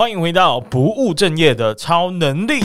[0.00, 2.60] 欢迎回到不务正业的超能力。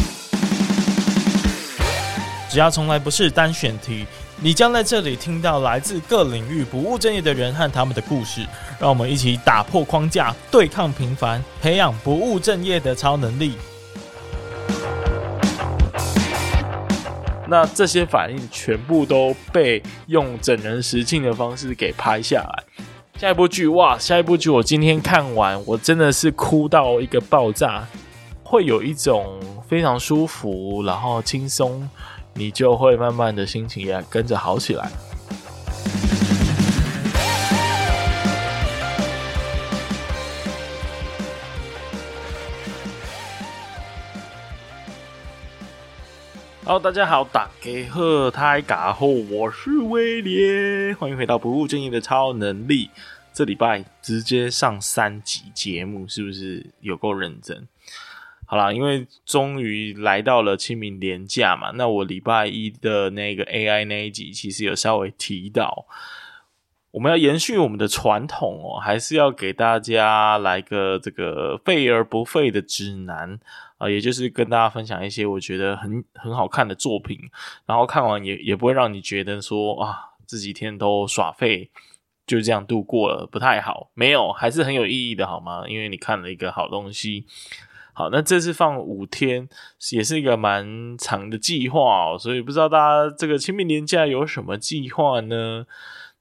[2.50, 4.05] 只要从来不是单选题，
[4.38, 8.48] 你将在这里听到来自各领域不务正业的人和他们的故事。
[8.79, 13.56] 让我们一起打破框架，对抗平凡，培养不务正业的超能力。
[17.49, 22.63] 那这些反应全部都被用整人实境的方式给拍下来。
[23.18, 27.88] 下一部剧哇，下一部剧我今天看完，我真的是哭到一个爆炸，
[28.44, 31.90] 会有一种非常舒服，然后轻松，
[32.34, 34.92] 你就会慢慢的心情也跟着好起来。
[46.68, 52.90] Hello，大家好，打给贺太嘎后，我是威廉，欢迎回到不务正业的超能力。
[53.32, 57.68] 这礼拜直接上三集节目，是不是有够认真？
[58.48, 65.86] 好啦，因为终于来到了清明连假嘛，那我礼拜一的那个 AI 那一集，其实有稍微提到，
[66.89, 73.39] 我们要延续我们的传统哦，还是要给大家来个这个废而不废的指南。
[73.78, 77.20] 啊，也就是跟大家分享一些我觉得很很好看的作品，
[77.66, 81.70] 然后看完也也不会让你觉得说啊，这几天都耍废，
[82.26, 83.92] 就这样度过了，不太好。
[83.94, 85.66] 没有，还是很有意义的，好吗？
[85.67, 87.26] 因为你看了一个好东西。
[87.92, 89.48] 好，那这次放五天，
[89.92, 95.66] 也是一个蛮长的计划哦，所以不知道大家这个清明连假有什么计划呢？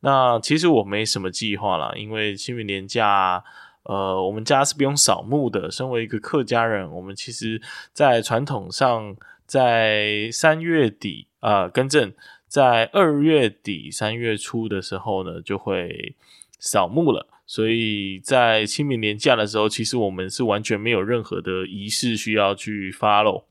[0.01, 3.45] 那其实我没什么计划啦，因为清明连假。
[3.85, 5.71] 呃，我们家是不用扫墓的。
[5.71, 7.61] 身为一个客家人，我们其实，
[7.93, 12.13] 在传统上，在三月底啊、呃，更正，
[12.49, 16.15] 在二月底三月初的时候呢，就会
[16.59, 17.27] 扫墓了。
[17.47, 23.45] 所以在清明年假的时候，其实我们是完全没有任何的仪式需要去发露。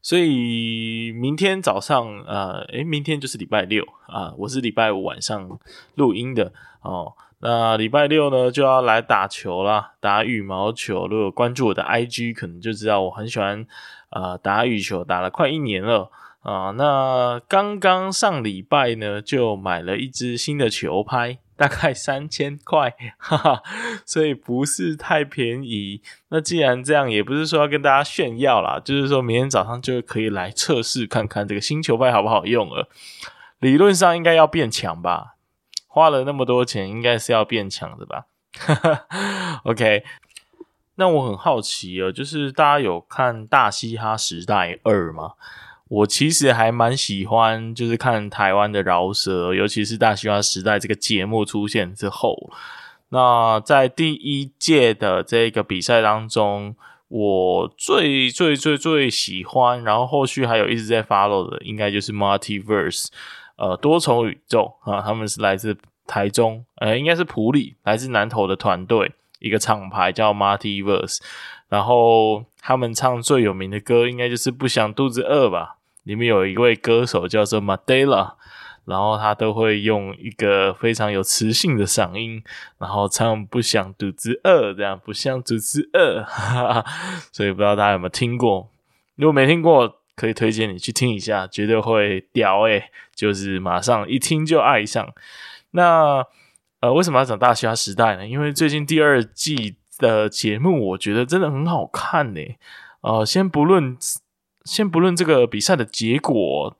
[0.00, 5.58] 所以明天早上，呃，诶，明天就是礼拜六啊，我是礼拜五晚上
[5.96, 6.52] 录音的
[6.82, 7.12] 哦。
[7.40, 11.06] 那礼拜六呢，就要来打球啦，打羽毛球。
[11.06, 13.64] 如果关注我的 IG，可能就知道我很喜欢
[14.10, 16.10] 呃打羽球，打了快一年了
[16.40, 23.62] 啊、那刚刚上礼拜呢，就买了一支新的球拍，大概三千块， 哈哈，
[24.06, 26.00] 所以不是太便宜。
[26.30, 32.88] 那既然这样，也不是说要跟大家炫耀啦，就是说明天早上就可以来测试看看这个新球拍好不好用了。
[33.58, 35.34] 理论上应该要变强吧。
[35.98, 38.26] 花了那么多钱，应该是要变强的吧
[38.56, 39.60] 哈哈？
[39.68, 40.04] OK，
[40.94, 45.32] 那我很好奇哦，就是大家有看《大嘻哈时代二》吗？
[45.88, 52.50] 我其实还蛮喜欢，就是看台湾的饶舌，尤其是《大嘻哈时代》这个节目出现之后。
[53.08, 56.76] 那在第一届的这个比赛当中，
[57.08, 63.06] 我最最最最喜欢，然后后续还有一直在 follow 的，应该就是 Multiverse。
[63.56, 65.76] 呃，多重宇宙啊，他们是来自
[66.08, 71.18] 台中，呃，应该是普里，来自南投的团队，一个厂牌叫 Multiverse，
[71.68, 75.76] 然后他们唱最有名的歌，应该就是不想肚子饿吧。
[76.02, 78.32] 里面有一位歌手叫做 Madela，
[78.86, 82.42] 然后他都会用一个非常有磁性的嗓音，
[82.78, 86.24] 然后唱不想肚子饿，这样不想肚子饿，
[87.30, 88.70] 所以不知道大家有没有听过？
[89.16, 95.12] 如果没听过，可以推荐你去听一下，绝对会屌诶、就是马上一听就爱上。
[95.72, 96.24] 那
[96.80, 98.26] 呃，为什么要讲大嘻哈时代呢？
[98.26, 102.40] 因为最近第二季的节目，我觉得真的很好看呢、
[103.00, 103.96] 呃，先不论
[104.64, 106.76] 先不论这个比赛的结果，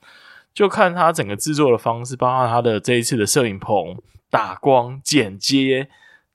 [0.54, 4.00] 就看他整个制作的方式，包括他的这一次的摄影棚、
[4.30, 5.88] 打光、剪接，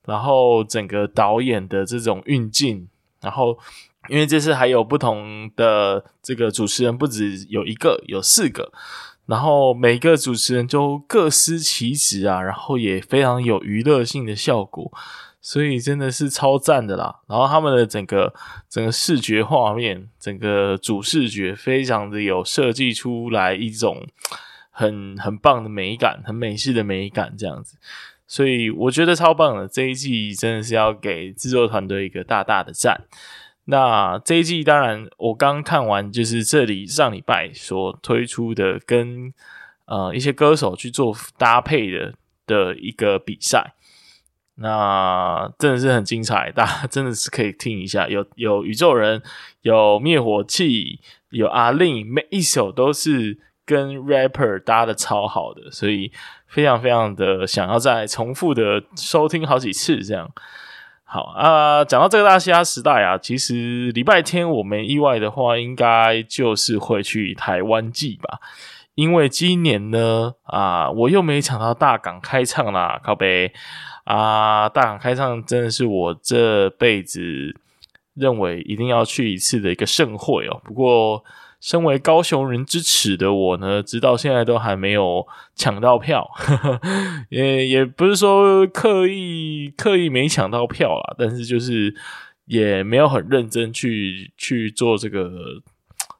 [0.04, 2.88] 然后整个导演的这种运镜，
[3.20, 3.58] 然后。
[4.10, 8.70] 因为这次还有不同的这个主持人，不止有一个，有四个，
[9.26, 14.92] 然后每个主持人都各司其职啊，然后也非常有娱乐性的效果，
[15.40, 17.20] 所以真的是超赞的啦。
[17.26, 18.34] 然后他们的整个
[18.68, 24.06] 整个视觉画面，整个主视觉非常的有设计出来一种
[24.70, 27.78] 很很棒的美感，很美式的美感这样子，
[28.26, 29.66] 所以我觉得超棒的。
[29.66, 33.04] 这一季真的是要给制作团队一个大大的赞。
[33.66, 39.32] 那这一季当然，我刚看完，就是这里上礼拜所推出的跟
[39.86, 42.12] 呃一些歌手去做搭配的
[42.46, 43.72] 的一个比赛，
[44.56, 48.06] 那真的是很精彩，大家真的是可以听一下。
[48.06, 49.22] 有有宇宙人，
[49.62, 51.00] 有灭火器，
[51.30, 56.12] 有阿令，每一首都是跟 rapper 搭的超好的，所以
[56.46, 60.30] 非常非常的想要再重复的收听好几次这样。
[61.14, 68.40] 好啊，讲到这个大嘻哈时代啊，其实礼拜天我没意外的话，应该就是会去台湾季吧。
[68.96, 73.52] 因为今年呢，啊，我又没抢到大港开唱啦，靠北
[74.02, 74.68] 啊！
[74.68, 77.20] 大港开唱真的是我这辈子
[78.14, 80.60] 认为一定要去一次的一个盛会哦。
[80.64, 81.22] 不过，
[81.64, 86.28] 身为高雄人之耻的我呢，直到现在都还没有抢到票，
[87.30, 91.94] 也也不是说刻意刻意没抢到票啦，但是就是
[92.44, 95.62] 也没有很认真去去做这个。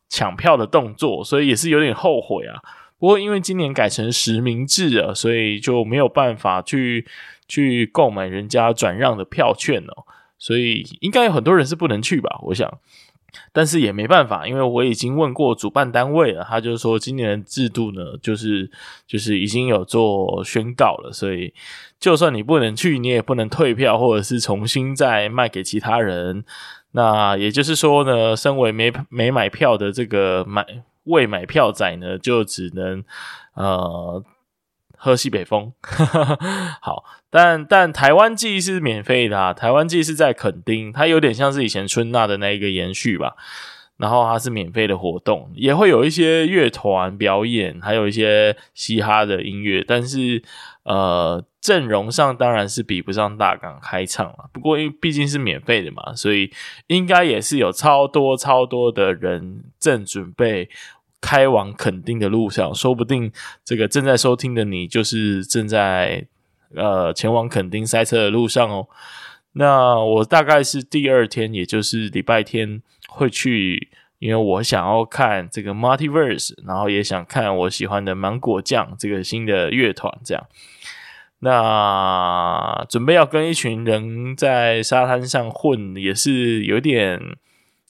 [0.06, 2.62] 抢票的动作，所以也是有点后悔啊。
[3.00, 7.05] 不过因为今年改成实名制了，所以就没有办法去
[7.49, 10.05] 去购买人家转让的票券哦。
[10.38, 12.38] 所以应该有很多人是不能去吧？
[12.43, 12.79] 我想，
[13.53, 18.71] 但是也没办法，因为我已经问过主办单位了，他就是说今年制度呢，就是
[19.07, 21.53] 就是已经有做宣告了，所以
[21.99, 26.45] 就算你不能去，你也不能退票，或者是重新再卖给其他人。
[26.93, 30.65] 那也就是说呢，身为没没买票的这个买
[31.05, 33.03] 未买票仔呢，就只能
[33.55, 34.23] 呃
[34.96, 35.73] 喝西北风。
[36.81, 43.35] 好，但但台湾季是免费的，台湾季是在垦丁，它有点像是以前春娜的那一个延续吧。
[43.96, 50.43] 然后它是免费的活动，也会有一些乐团表演，还有一些嘻哈的音乐，但是
[50.82, 54.50] 呃阵容上当然是比不上大港开唱了。
[54.52, 56.50] 不过因为毕竟是免费的嘛，所以
[56.88, 60.69] 应该也是有超多超多的人正准备
[61.25, 63.32] 开往垦丁的路上，说不定
[63.65, 66.26] 这个正在收听的你就是正在
[66.75, 68.87] 呃前往垦丁塞车的路上哦。
[69.53, 72.82] 那我大概是第二天，也就是礼拜天。
[73.06, 80.12] 会去，因为我想要看这个 Multiverse，然后也想看我喜欢的芒果酱这个新的乐团。
[80.25, 80.44] 这样，
[81.38, 87.21] 那准备要跟一群人在沙滩上混，也是有点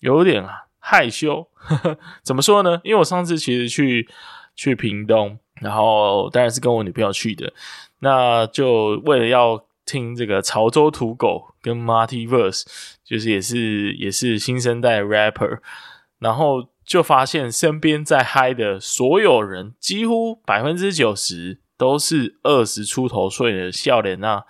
[0.00, 1.48] 有点啊害羞。
[1.54, 2.78] 呵呵，怎么说呢？
[2.84, 4.06] 因为我上次其实去
[4.54, 7.52] 去屏东，然后当然是跟我女朋友去的，
[8.00, 9.64] 那就为了要。
[9.86, 12.64] 听这个潮州土狗跟 Marty Verse，
[13.04, 15.58] 就是也是也是新生代 rapper，
[16.20, 24.44] 然后就发现身边在嗨的所有人，几乎百分之九十都是二十出头岁的笑脸啊，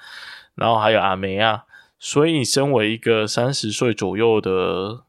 [0.54, 1.64] 然后还有阿梅啊，
[1.98, 5.02] 所以身为一个三十岁左右的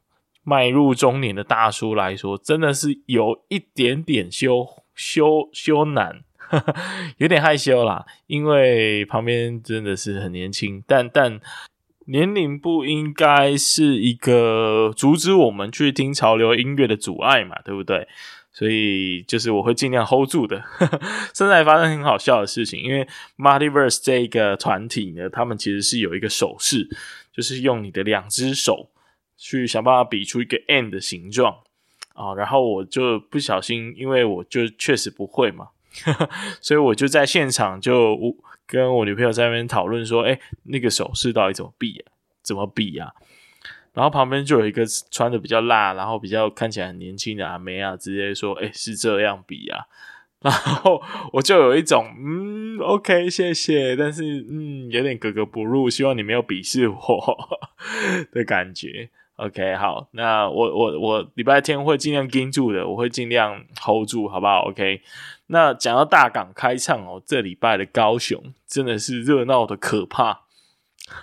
[0.46, 4.64] 迈入中年的大叔来说，真的是有一点点羞
[4.94, 6.22] 羞羞难。
[7.18, 11.40] 有点害羞啦，因为旁边真的是很年轻，但但
[12.06, 18.06] 年龄不应该是一个阻止我们去听潮流音乐的阻碍嘛，对不对？
[18.52, 20.62] 所以就是我会尽量 hold 住的。
[21.34, 26.88] 现在发生很好笑的事情，因为 Multiverse 这个团体呢，他们其实是有一个手势，
[27.32, 28.88] 就是用你的两只手
[29.36, 31.58] 去想办法比出一个 N 的形状
[32.14, 35.68] 啊，然后我就不小心，因为我就确实不会嘛。
[36.60, 38.18] 所以我就在现场就
[38.66, 42.12] 跟我女朋友在那边讨论说：“哎，那个手势到底怎么比啊？
[42.42, 43.12] 怎么比啊？”
[43.94, 49.86] 然后旁边就有一个穿的比较辣，然后比较看起来很年轻的阿妹啊，直接说：“哎，是这样比啊。
[50.42, 51.02] ”然后
[51.32, 57.60] 我就有一种嗯，OK，谢谢，但是嗯，有点格格不入，希望你没有鄙视我
[58.30, 59.08] 的感觉。
[59.36, 65.02] OK，好，那我我我礼拜天会尽量盯住的，我会尽量 hold 住，好不好？OK。
[65.48, 70.40] 那讲到大港开唱哦，这礼拜的高雄真的是热闹的可怕，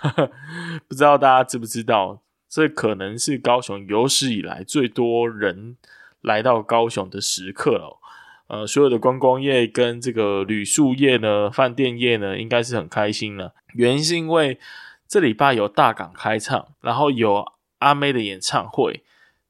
[0.86, 2.20] 不知道大家知不知道？
[2.48, 5.76] 这可能是高雄有史以来最多人
[6.20, 7.98] 来到高雄的时刻哦。
[8.46, 13.54] 呃，所有的观光业跟这个旅宿业呢，饭店业呢，应该是很开心了。
[13.72, 14.60] 原因是因为
[15.08, 17.44] 这礼拜有大港开唱，然后有。
[17.84, 19.02] 阿妹的演唱会，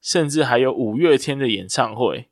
[0.02, 2.26] 甚至还有五月天的演唱会，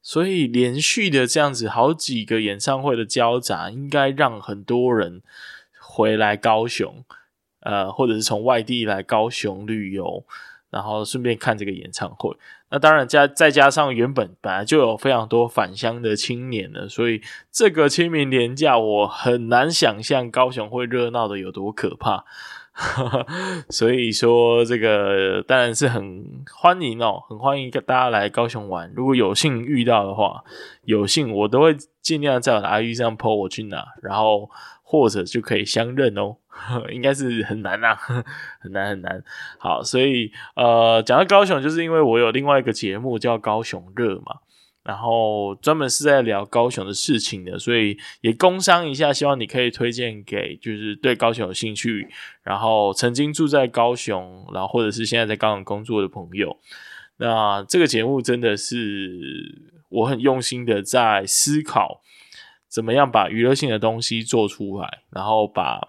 [0.00, 5.22] 所以连续的这样子好几个演唱会的交杂，应该让很多人
[5.78, 7.04] 回来高雄，
[7.60, 10.24] 呃，或者是从外地来高雄旅游，
[10.70, 12.34] 然后顺便看这个演唱会。
[12.70, 22.24] 那当然加再加上原本本来就有非常多返乡的青年了，所以这个清明连假，我很难想象高雄会热闹的有多可怕。
[23.68, 28.90] 所以说，这个当然是很欢迎哦，很欢迎大家来高雄玩。
[28.94, 30.42] 如果有幸遇到的话，
[30.84, 34.48] 有幸我都会尽量在我的 IG 上 po 我去哪，然后
[34.82, 36.36] 或者就可以相认哦。
[36.92, 37.94] 应该是很难啊，
[38.60, 39.22] 很难很难。
[39.58, 44.36] 好，所以呃，讲到高雄，就是因为我有另外一个节目叫高雄热嘛。
[44.82, 52.08] 然后专门是在聊高雄的事情的，所以也工商一下，希望你可以推荐给就是对高雄有兴趣，
[52.42, 56.58] 然后曾经住在高雄，然后或者是现在在高雄工作的朋友。
[57.18, 62.00] 那这个节目真的是我很用心的在思考，
[62.68, 65.88] 怎么样把娱乐性的东西做出来，然后把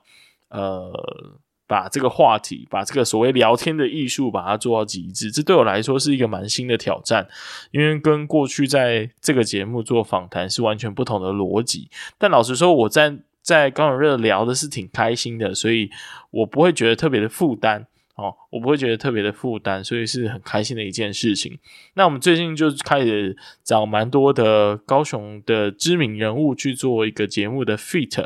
[0.50, 1.40] 呃。
[1.74, 7.28] 把这个话题，把这个所谓聊天的艺术，把它做到极致，这对我来说是一个蛮新的挑战，
[7.72, 11.90] 因为跟过去在这个节目做访谈是完全不同的逻辑。
[12.20, 15.90] 但老实说，我在在高雄热聊的是挺开心的，所以
[16.30, 21.58] 我不会觉得特别的负担哦，我不会觉得特别的负担，所以是很开心的一件事情。
[21.96, 28.24] 那我们最近就开始找蛮多的高雄的知名人物去做一个节目的 fit。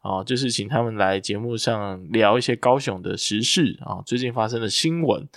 [0.00, 5.28] 啊，就是请他们来节目上聊一些高雄的时事啊，最近发生的新闻。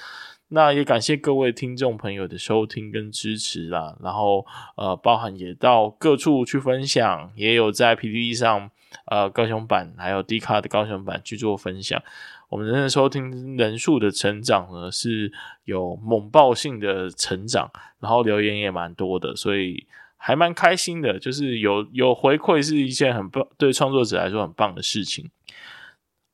[0.50, 3.98] 那也感谢各位听众朋友的收听跟支持啦。
[4.02, 4.46] 然后
[4.78, 8.70] 呃，包含也到各处去分享，也有在 PPT 上
[9.08, 12.02] 呃高雄版，还有 D 卡的高雄版去做分享。
[12.50, 15.32] 我们的收听人数的成长呢，是
[15.66, 19.86] 有猛爆性的成长，然后留言也蛮多的，所以。
[20.26, 25.30] 还蛮开心的，就是有有回馈是一件很棒，对创作者来说很棒的事情。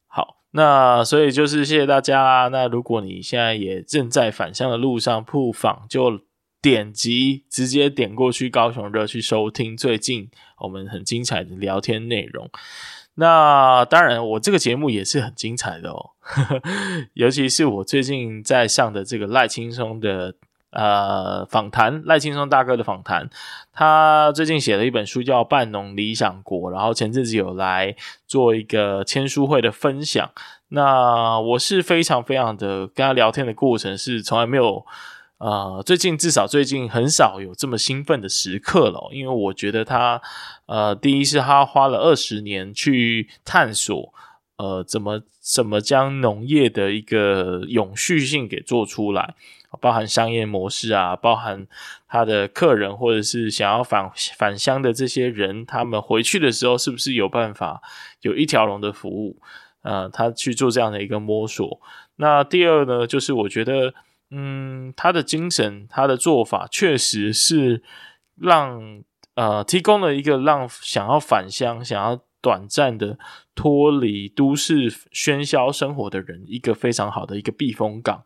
[0.05, 2.49] 好，那所以就是谢谢大家啦。
[2.49, 6.21] 那如果你现在也正在返乡的路上，不妨就
[6.61, 10.29] 点击直接点过去高雄热去收听最近
[10.59, 12.47] 我们很精彩的聊天内容。
[13.15, 16.11] 那当然，我这个节目也是很精彩的哦，
[17.15, 20.35] 尤其是我最近在上的这个赖青松的。
[20.71, 23.29] 呃，访谈赖青松大哥的访谈，
[23.73, 27.95] 他最近写了一本书叫《半农理想国》，然后前阵子有来
[28.27, 30.29] 做一个签书会的分享。
[30.67, 34.85] 那我是非常非常的跟他聊天的过程是从来没有，
[35.39, 40.21] 呃，最近至少最近很少有这么兴奋的时刻了，因为我觉得他，
[40.67, 44.13] 呃，第一是他花了二十年去探索，
[44.59, 49.35] 呃，怎么怎么将农业的一个永续性给做出来。
[49.79, 51.65] 包含商业模式啊，包含
[52.07, 57.81] 他的客人或者是想要返返乡的这些人，他们回去的时候是不是有办法
[58.21, 59.39] 有一条龙的服务？
[59.83, 61.79] 呃，他去做这样的一个摸索。
[62.17, 63.93] 那第二呢，就是我觉得，
[64.31, 67.81] 嗯，他的精神，他的做法，确实是
[68.35, 69.03] 让
[69.35, 73.17] 呃提供了一个让想要返乡、想要短暂的
[73.53, 78.23] 脱离都市喧嚣生活的人，一个非常好的一个避风港。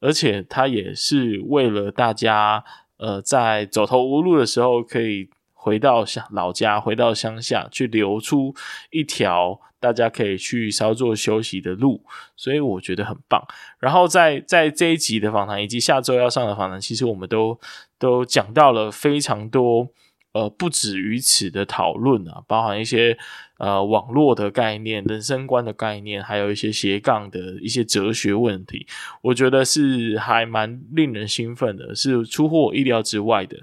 [0.00, 2.64] 而且他也是为了大家，
[2.96, 8.52] 呃，在走投无路的时候，可以回到乡老家，回到乡下去留出
[8.90, 12.04] 一条大家可以去稍作休息的路，
[12.36, 13.40] 所以我觉得很棒。
[13.78, 17.60] 然后在在这一集的访谈以及下周要上的访谈，其实我们都
[17.98, 19.88] 都讲到了非常多。
[20.32, 23.18] 呃，不止于此的讨论啊，包含一些
[23.58, 28.86] 呃网络的概念、人生观的概念，还有一些斜杠的一些哲学问题，
[29.20, 33.58] 我觉得是还蛮令人兴奋的，是出乎我意料之外的，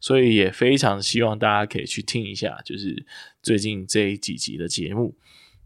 [0.00, 3.06] 所以也非常希望大家可以去听一下，就是
[3.42, 5.14] 最近这几集的节目。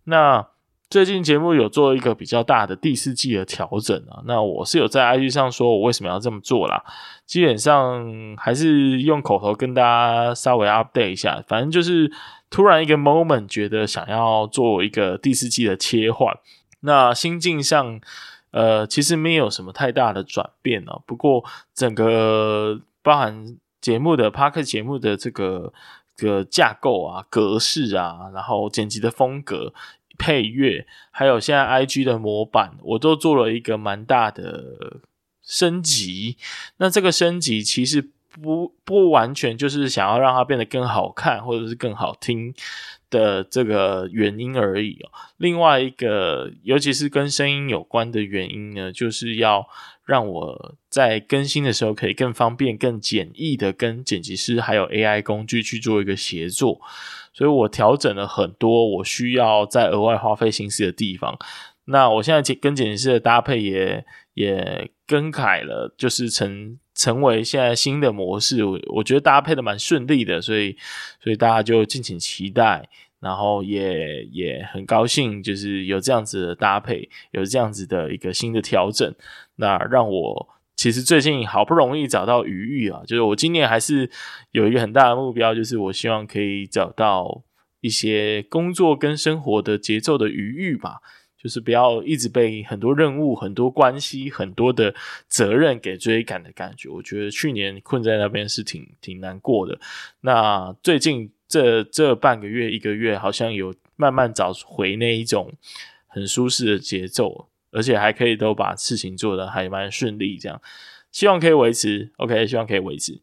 [0.05, 0.47] 那
[0.89, 6.85] 最近节目有做一个比较大的第四季的调整啊，那我是有在 IG 上说我为什么要这么做啦，
[7.27, 12.13] 基本上还是用口头跟大家稍微 update 一下，反正就是
[12.51, 16.33] 突然一个 moment 觉得想要做一个第四季的切换，
[16.81, 18.01] 那心境上
[18.53, 25.73] 呃其实没有什么太大的转变啊，不过整个包含节目的 Podcast 节目的这个
[26.17, 29.75] 个架构啊、格式啊，然后剪辑的风格。
[30.19, 35.01] 配乐，还有现在 IG 的模板，我都做了一个蛮大的
[35.43, 36.37] 升级。
[36.79, 42.55] 那这个升级其实不不完全就是想要让它变得更好看，或者是更好听
[43.09, 45.11] 的这个原因而已哦。
[45.37, 49.67] 另外一个，尤其是跟声音有关的原因呢，就是要
[50.05, 56.81] 让我在更新的时候可以更方便、更简易的跟剪辑师还有 AI 工具去做一个协作。
[57.37, 61.39] 所以我调整了很多我需要再额外花费心思的地方。
[61.85, 68.65] 那我现在跟剪辑师的搭配也也更改了，就是成成为现在新的模式。
[68.65, 70.79] 我我觉得搭配的蛮顺利的，所以
[71.23, 72.89] 所以大家就敬请期待。
[73.21, 79.15] 然后也也很高兴，就是有这样子的搭配，有这样子的一个新的调整，
[79.57, 80.49] 那让我。
[80.77, 84.09] 其实最近好不容易找到余裕啊，就是我今年还是
[84.53, 87.43] 有一个很大的目标，就是我希望可以找到
[87.81, 91.01] 一些工作跟生活的节奏的余裕吧。
[91.39, 94.93] 就是不要一直被很多任务、很多关系、很多的
[95.29, 96.89] 责任给追赶的感觉。
[96.89, 99.79] 我觉得去年困在那边是挺挺难过的。
[100.23, 105.53] 那最近这这半个月、一个月，好像有慢慢找回那一种
[106.09, 110.61] 很舒适的节奏，而且还可以都把事情做得还蛮顺利，这样。
[111.13, 113.21] 希望可以维持，OK，希望可以维持。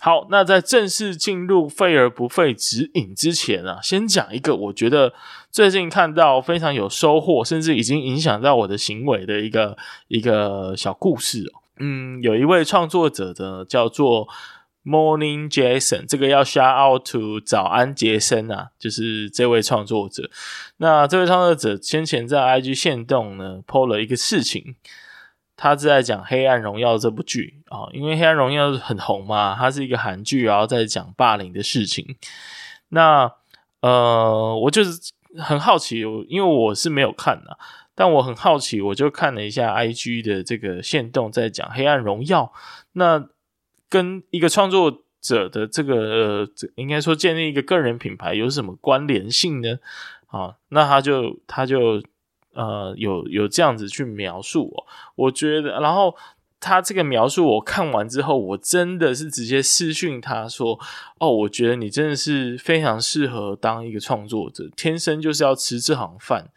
[0.00, 5.12] 好，那在正式进入废而不废指引之前啊，先讲一个我觉得
[5.50, 9.76] 最近看到非常有收获，甚至已经影响到我的行为的一个
[10.08, 11.60] 一个小故事哦。
[11.78, 14.28] 嗯，有一位创作者呢，叫做
[14.86, 20.30] Morning Jason，这个要 shout out to 早安杰森啊，就是这位创作者。
[20.76, 24.76] 那这位创作者先前在 IG 限动呢，po 了一个事情。
[25.58, 32.14] 他是在讲《黑暗荣耀》这部剧啊，因为《黑暗荣耀》很红嘛，它是一个韩剧，然后在讲霸凌的事情。
[32.90, 33.32] 那
[33.80, 35.00] 呃，我就是
[35.38, 37.58] 很好奇，因为我是没有看的，
[37.94, 42.42] 但我很好奇，我就看了一下 IG 的这个限动，在讲《黑暗荣耀》，
[42.92, 43.26] 那
[43.88, 49.78] 跟一个创作者的这个呃，应该说建立一个个人品牌有什么关联性呢？
[50.26, 52.02] 啊，那他就他就。
[52.58, 56.16] 呃，有有这样子去描述哦，我觉得，然后
[56.58, 60.80] 他这个描述我看完之后，我真的是直接私讯他说，
[61.18, 66.48] 哦，我觉得你真的是非常适合当一个创作者，天生就是要吃这行饭，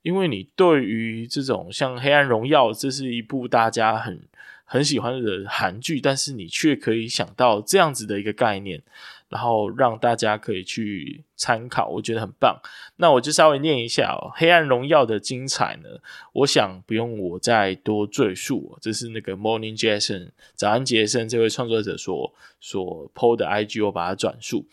[0.00, 4.22] 因为你对于这种像《黑暗荣耀》，这是一部大家很
[4.64, 8.82] 很喜欢的韩剧，但是你却可以想到这样子的一个概念。
[9.28, 12.60] 然后让大家可以去参考，我觉得很棒。
[12.96, 15.88] 那我就稍微念一下哦，《黑暗荣耀》的精彩呢，
[16.32, 18.78] 我想不用我再多赘述。
[18.80, 24.66] 这是那个 Morning Jason 早安杰森这位创作者所所 PO 的 IG，我把它转述。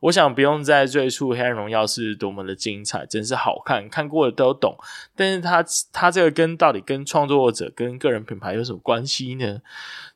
[0.00, 4.76] 我想不用再赘述《黑暗荣耀》是多么的精彩，真是好看，看过的都懂。
[5.14, 9.60] 但是它它这个跟到底跟创作者跟个人品牌有什么关系呢？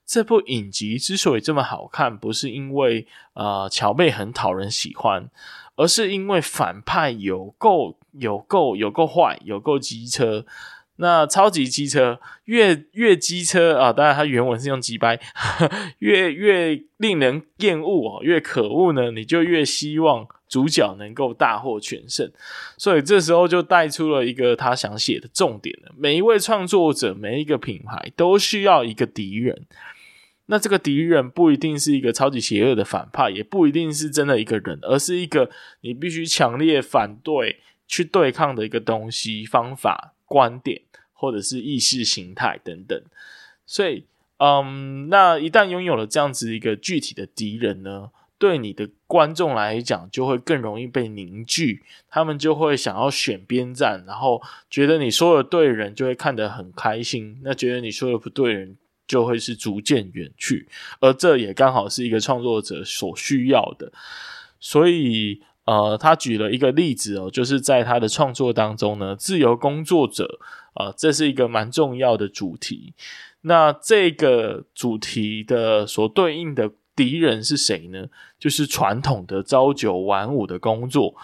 [0.07, 5.31] 这部影集之所以这么好看，不是因为呃乔妹很讨人喜欢，
[5.77, 10.45] 而是因为反派有够有够有够坏，有够机车。
[10.97, 15.19] 那超级机车越越机车啊，当然它原文是用机掰，
[15.99, 22.31] 越越令人厌恶哦，越可恶呢，你就越希望主角能够大获全胜。
[22.79, 29.67] 所以这时候就带出了一个他想写的重点了：每一位创作者，每一个品牌都需要一个敌人。
[30.46, 40.83] 那这个敌人不一定是一个超级邪恶的反派，也不一定是真的一个人，而是一个你必须强烈反对去对抗的一个东西、方法、观点，
[41.14, 43.02] 或者是意识形态等等。
[43.64, 44.04] 所以，
[44.37, 58.76] 嗯，那一旦拥有了这样子一个具体的敌人呢，对你的观众来讲就会更容易被凝聚，他们就会想要选边站，然后觉得你说的对人就会看得很开心，那觉得你说的不对人。
[59.07, 60.69] 就会是逐渐远去，
[61.01, 63.93] 而这也刚好是一个创作者所需要的。
[64.59, 70.38] 所以，呃，他举了一个例子哦，就是在他的创作当中呢，自由工作者
[70.73, 72.95] 啊，呃，这是一个蛮重要的主题。
[73.43, 78.07] 那这个主题的所对应的敌人是谁呢？
[78.38, 81.14] 就是传统的朝九晚五的工作。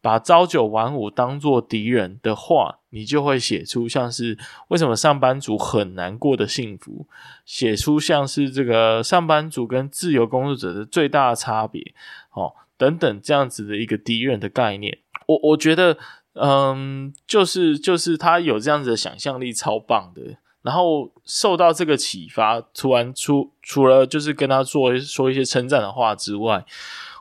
[0.00, 7.06] 把朝九晚五当做敌人的话，你就会写出像是为什么上班族很难过的幸福，
[7.44, 11.94] 写出像是这个上班族跟自由工作者的最大差别，
[12.32, 14.98] 哦，等等这样子的一个敌人的概念。
[15.26, 15.96] 我我觉得，
[16.34, 20.36] 嗯，就是就是他有这样子的想象力，超棒的。
[20.62, 26.62] 然后受到这个启发，突然除除了就是跟他做说一些称赞的话之外，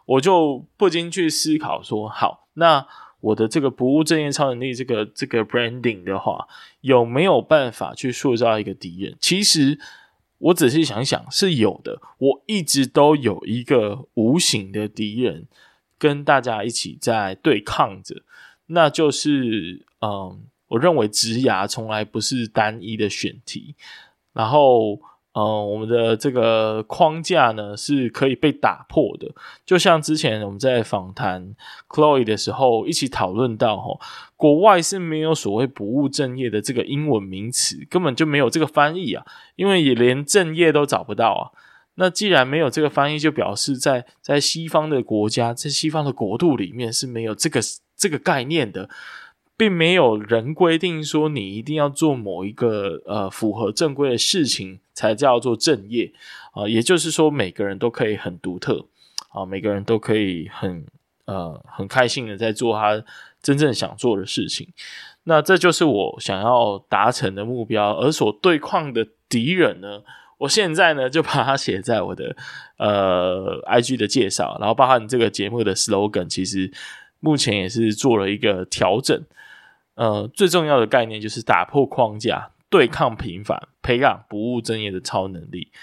[0.10, 2.48] 我就不禁去思考说，好。
[2.54, 2.88] 那
[3.20, 6.48] 我的这个不务正业超能力，这个这个 branding 的话，
[6.82, 9.16] 有没有办法去塑造一个敌人？
[9.22, 9.80] 其实
[10.40, 12.02] 我仔细想想是有的。
[12.18, 15.48] 我一直都有一个无形的敌人，
[16.00, 18.24] 跟大家一起在对抗着。
[18.66, 23.76] 那就是，嗯，我认为职涯从来不是单一的选题。
[24.34, 25.00] 然后。
[25.40, 29.32] 嗯、我们的这个框架呢是可以被打破的，
[29.66, 31.56] 就像之前我们在访谈
[31.88, 34.00] Chloe 的时候一起讨论到，吼，
[34.36, 39.26] 国外是没有所谓不务正业的这个英文名词，根本就没有这个翻译啊，
[39.56, 41.44] 因为也连正业都找不到啊。
[41.96, 47.60] 那既然没有这个翻译，就表示在在西方的国家，在西方的国度里面是没有这个
[47.96, 48.90] 这个概念的。
[49.60, 56.14] 并没有人规定说你一定要做某一个呃符合正规的事情才叫做正业
[56.54, 58.86] 啊，也就是说每个人都可以很独特
[59.34, 60.86] 啊，每个人都可以很
[61.26, 63.04] 呃很开心的在做他
[63.42, 64.66] 真正想做的事情。
[65.26, 70.02] 那这就是我想要达成的目标，而所对抗的敌人呢，
[70.38, 72.34] 我现在呢就把它写在我的
[72.78, 76.72] 呃 IG 的介绍，然后包含这个节目的 slogan，其实
[77.20, 79.22] 目前也是做了一个调整。
[80.00, 85.74] 呃，最重要的概念就是打破框架，对抗平凡，培养不务正业的超能力。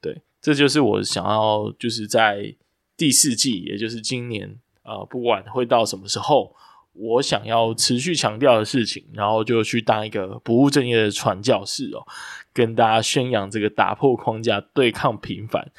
[0.00, 2.54] 对，这就是我想要，就是在
[2.96, 6.56] 第四季，也就是今年，呃，不管会到什么时候，
[6.94, 12.06] 我想要持续强调的事情，然后就去当一个不务正业的传教士哦，
[12.54, 15.70] 跟大家宣扬这个打破框架，对抗平凡，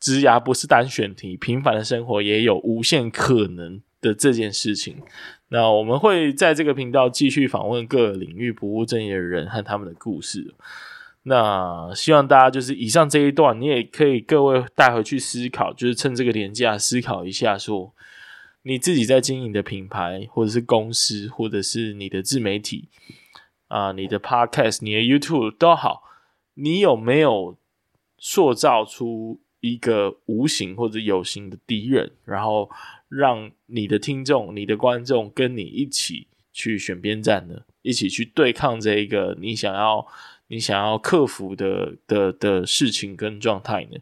[0.00, 5.02] 职涯不是单选题，平凡的生活也有无限可能的这件事情。
[5.48, 10.54] 那我们会在这个频道继续访问各个领域不务正业的人和他们的故事。
[11.22, 17.92] 那希望大家就是以上这一段，你也可以各位带回去思考，就是趁这个年假思考一下，说
[18.62, 22.88] 你自己在经营的品牌，或者是公司，或者是你的自媒体
[23.68, 26.04] 啊、你的 Podcast、你的 YouTube 都好，
[26.54, 27.56] 你有没有
[28.18, 32.70] 塑造出一个无形或者有形的敌人，然后
[33.08, 37.62] 让你的听众、你的观众跟你一起去选边站呢？
[37.82, 40.04] 一起去对抗这一个你想要、
[40.48, 43.98] 你想要克服的的的事情跟状态呢？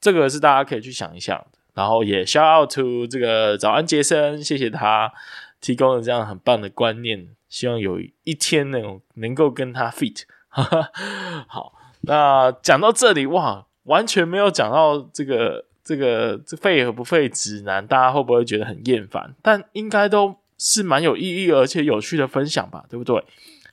[0.00, 1.46] 这个是大家可以去想一想。
[1.74, 5.12] 然后也 shout out to 这个早安杰森，谢谢他
[5.60, 7.28] 提供了这样很棒的观念。
[7.48, 10.22] 希望有一天能能够跟他 fit。
[10.50, 15.66] 好，那讲到这里哇，完全没有讲到这个。
[15.90, 19.34] 这个这废和不废指南，大家会不会觉得很厌烦？
[19.42, 23.24] 但应该都是蛮有意义而且有趣的分享吧，对不对？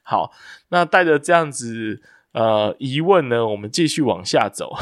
[0.01, 0.31] 好，
[0.69, 2.01] 那带着这样子
[2.31, 4.73] 呃疑问呢，我们继续往下走，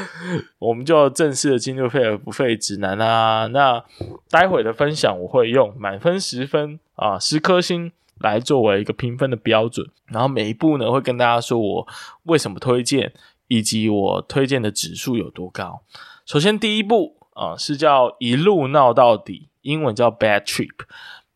[0.60, 3.46] 我们就正式的进入废和不废指南啦。
[3.46, 3.82] 那
[4.28, 11.88] 待会的分享我会用满分十分啊，十颗星来作为一个评分的标准，然后每一步呢会跟大家说我
[12.24, 13.14] 为什么推荐，
[13.48, 15.80] 以及我推荐的指数有多高。
[16.26, 20.72] 首先，第一部啊是叫一路闹到底，英文叫 Bad Trip。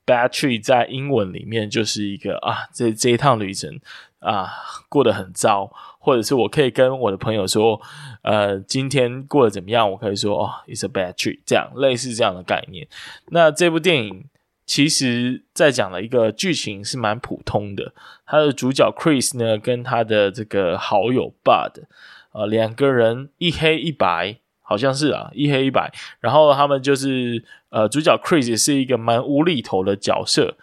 [0.06, 3.78] Bad Trip 在英文里面就是一个啊，这这一趟旅程
[4.20, 4.48] 啊
[4.88, 7.78] 过得很糟，或者是我可以跟我的朋友说，
[8.22, 9.90] 呃，今天过得怎么样？
[9.90, 12.88] 我可以说哦，It's a bad trip，这样类似这样的概念。
[13.26, 14.24] 那这部电影
[14.64, 17.92] 其实在讲的一个剧情是蛮普通的，
[18.24, 21.82] 他的主角 Chris 呢跟他的这个好友 Bud
[22.32, 24.38] 啊两个人一黑一白。
[24.68, 25.90] 好像是啊，一黑一白。
[26.20, 30.58] 然后他们就是呃，主角 Chris 也是一个蛮无厘头的角色。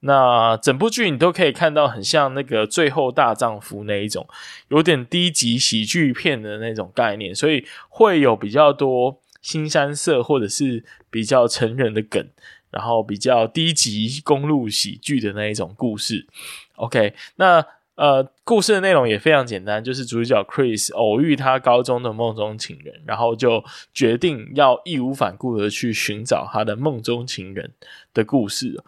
[0.00, 4.28] 那整部剧你都可以看到，很像那个《最后大丈夫》那一种，
[4.68, 12.24] 有点低级喜剧片的那种概念，所以会有比较多腥膻色或者是比较成人的梗，
[12.70, 16.28] 然后比较低级公路喜剧的那一种故事。
[16.76, 17.66] OK，那。
[17.98, 27.72] 呃，故事的内容也非常简单，就是主角 Chris 偶遇他高中的梦中情人，然后就决定要义无反顾的去寻找他的梦中情人
[28.14, 28.80] 的故事。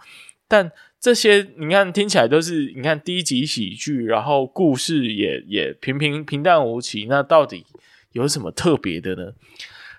[0.47, 0.71] 但
[1.01, 7.67] 这些你看听起来都是你看低级喜剧，然后故事也也平平平淡无奇，那到底
[8.13, 9.33] 有什么特别的呢？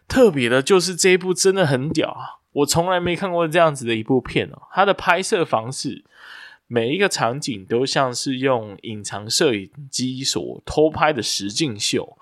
[0.07, 2.39] 特别的就是这一部真的很屌啊！
[2.53, 6.05] 我从来没看过这样子的一部片哦，它的拍摄方式。
[6.73, 12.17] 每一个场景都像是用隐藏摄影机所偷拍的实境秀，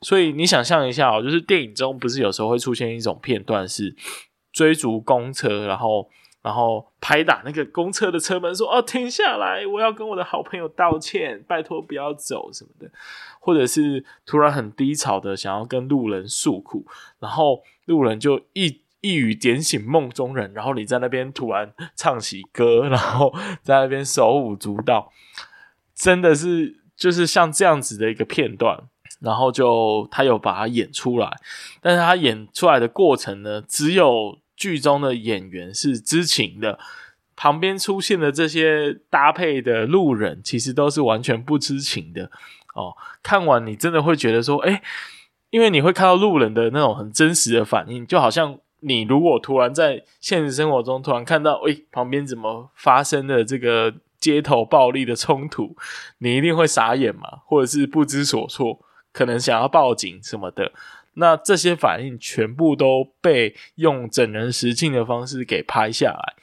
[0.00, 3.96] 所以你想象一下哦，就是电影中不是有时候会出现一种片段是
[4.52, 6.08] 追逐公车，然后
[6.40, 12.88] 然后拍打那个公车的车门说：“哦，停下来，我要跟我的好朋友道歉，拜托不要走什么的。”
[13.42, 16.86] 或者是突然很低潮的想要跟路人诉苦，
[17.18, 18.82] 然后路人就一。
[19.00, 25.10] 一语点醒梦中人，然后你在那边突然唱起歌，然后在那边手舞足蹈，
[25.94, 28.78] 真的是就是像这样子的一个片段，
[29.20, 31.34] 然后就他有把它演出来，
[31.80, 36.78] 但是他演出来的过程呢，只有剧中的演员是知情的，
[37.34, 42.30] 旁边出现的这些搭配的路人其实都是完全不知情的
[42.74, 42.94] 哦。
[43.22, 44.82] 看完你真的会觉得说，诶，
[45.48, 48.58] 因为你会看到路人的那种很真实的反应，就好像。
[48.80, 55.76] 你如果突然在现实生活中突然看到，诶，旁边怎么发生了这个街头暴力的冲突，
[56.18, 58.80] 你一定会傻眼嘛，或者是不知所措，
[59.12, 60.72] 可能想要报警什么的。
[61.14, 66.34] 那这些反应全部都被用整人实境的方式给拍下来，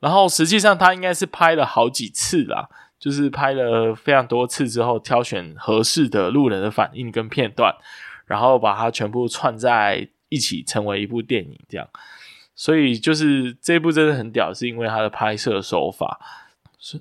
[0.00, 7.74] 然后实际上他应该是拍了好几次啦，就是拍了非常多次之后，挑选合适的路人的反应跟片段，
[8.26, 10.08] 然后把它全部串在。
[10.30, 11.86] 一起成为一部电影，这样，
[12.54, 16.18] 所以就是这部真的很屌，是因为它的拍摄手法。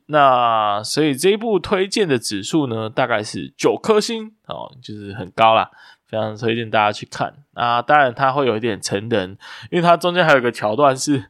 [0.07, 5.71] 那所以这一部推荐的指数呢，大概是九颗星哦，就是很高啦，
[6.05, 7.45] 非常推荐大家去看。
[7.53, 9.37] 啊，当然它会有一点成人，
[9.71, 11.29] 因为它中间还有一个桥段是，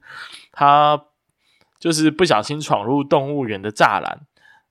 [0.51, 0.99] 它
[1.79, 4.21] 就是不小心闯入动物园的栅栏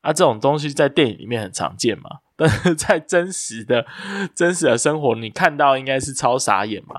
[0.01, 3.85] 啊，这种东西在电影里面很常见嘛，但是在真实的
[4.35, 6.99] 真实的生活，你看到应该是超傻眼嘛。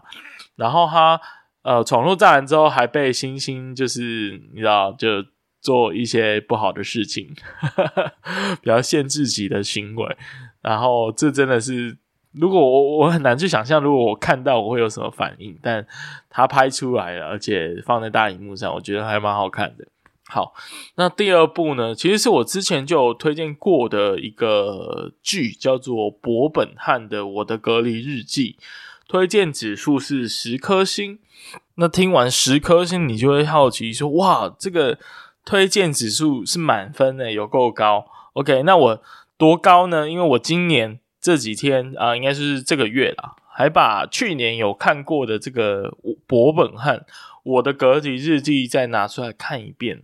[0.55, 1.19] 然后他
[1.63, 5.07] 呃闯入栅栏之后，还被星星就是你知道就。
[5.61, 7.35] 做一些不好的事情，
[8.63, 10.17] 比较限制级的行为，
[10.61, 11.97] 然后这真的是，
[12.31, 15.85] 如果我我很难去想象，如果我看到我会有什么反应，但
[16.29, 19.85] 他拍出来了，而且放在大荧幕上，我觉得还蛮好看的。
[20.29, 20.53] 好，
[20.95, 28.55] 那第二部呢，其实是我之前就有推荐过的一个剧，叫做柏本汉的《我的隔离日记》，
[29.09, 31.19] 推荐指数是十颗星。
[31.75, 34.97] 那听完十颗星，你就会好奇说，哇，这个。
[35.45, 38.05] 推荐指数是满分的，有够高。
[38.33, 39.01] OK，那我
[39.35, 40.07] 多高呢？
[40.07, 47.03] 因为我今年这几天啊、呃，应该是这个月啦，还把去年有看过的这个柏本汉
[47.53, 50.03] 我的隔离日记再拿出来看一遍。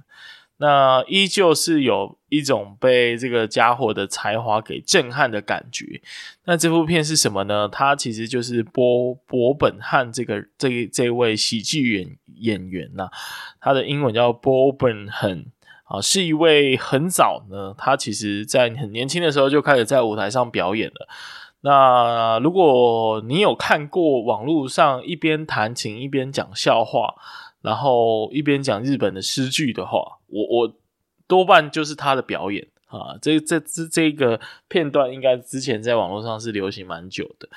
[0.58, 6.02] 那依旧是有一种被这个家伙的才华给震撼的感觉。
[6.46, 7.68] 那这部片是什么呢？
[7.68, 13.10] 它其实就是柏柏本汉这个这这位喜剧演演员呐、
[13.60, 15.48] 他的英文叫 Bo Burnham
[15.84, 21.10] 啊，是一位很早呢，他其实在很年轻的时候就开始在舞台上表演了。
[21.66, 27.16] 那如果你有看过网络上一边弹琴一边讲笑话，
[27.64, 30.74] 然后一边讲日本的诗句的话，我我
[31.26, 33.18] 多半就是他的表演啊。
[33.20, 37.50] 这这这这个片段应该之前在网络上是流行蛮久的。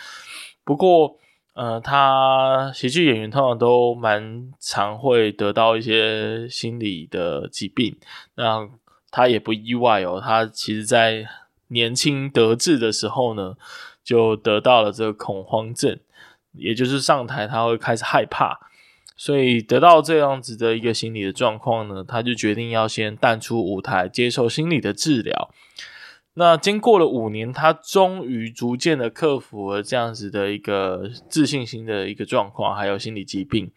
[0.64, 1.18] 不过，
[1.53, 7.94] 呃，他喜剧演员通常都蛮常会得到一些心理的疾病，
[8.37, 8.66] 那
[9.11, 10.18] 他也不意外哦。
[10.18, 11.27] 他其实在
[11.68, 13.55] 年轻得志的时候呢，
[14.09, 15.99] 就得到了这个恐慌症，
[16.53, 18.59] 也就是上台他会开始害怕。
[19.18, 25.51] 所以得到这样子的一个心理的状况呢，他就决定要先淡出舞台，接受心理的治疗。
[26.33, 33.71] 那经过了五年，他终于逐渐的克服了这样子的一个自信心的一个状况，还有心理疾病。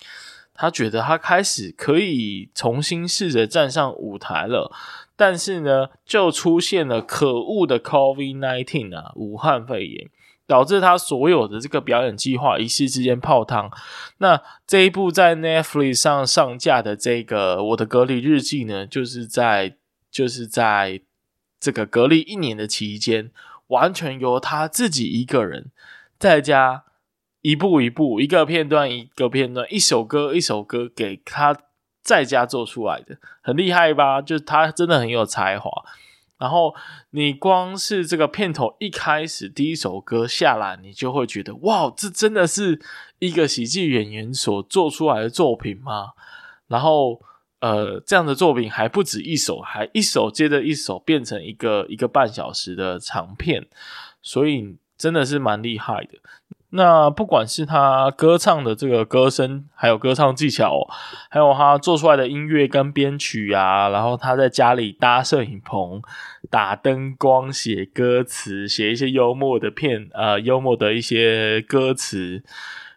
[0.54, 4.72] 他觉得他开始可以重新试着站上舞台了，
[5.16, 10.08] 但是呢，就出现了可恶的 COVID-19 啊，武汉肺炎。
[10.52, 13.72] 导致他所有的这个表演计划一夕之间泡汤。
[14.18, 19.78] 那这一部在 Netflix 上上架的这个《我的隔离日记》呢，就是在
[20.12, 21.00] 就是在
[21.58, 23.32] 这个隔离一年的期间，
[23.68, 25.72] 完全由他自己一个人
[26.20, 26.84] 在家
[27.42, 31.58] 一步一步、一个片段一个片段、一首歌一首歌给他
[32.04, 34.22] 在家做出来的，很厉害吧？
[34.22, 35.72] 就是他真的很有才华。
[36.42, 36.74] 然后
[37.12, 42.82] 你光是这个片头一开始第一首歌下来，你就会觉得哇，这真的是
[43.20, 46.14] 一个喜剧演员所做出来的作品吗？
[46.68, 47.22] 然后
[47.60, 53.68] 呃，这样的作品还不止一首，还一首接着一首变成一个一个半小时的长片，
[54.24, 56.18] 所以真的是蛮厉害的。
[56.74, 60.88] 那不管是他歌唱的这个歌声，还有歌唱技巧，
[61.30, 66.02] 还有他做出来的音乐跟编曲啊，然后他在家里搭摄影棚、
[66.50, 72.42] 打灯光、写歌词、写一些幽默的片，呃，幽默的一些歌词，